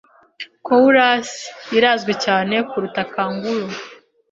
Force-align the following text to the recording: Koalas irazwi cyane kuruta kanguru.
Koalas 0.65 1.29
irazwi 1.77 2.13
cyane 2.25 2.55
kuruta 2.69 3.01
kanguru. 3.13 3.67